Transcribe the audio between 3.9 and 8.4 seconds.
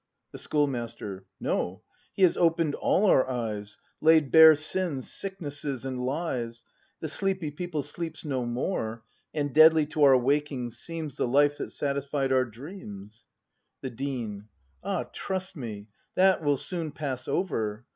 Laid bare sins, sicknesses, and lies; The sleepy people sleeps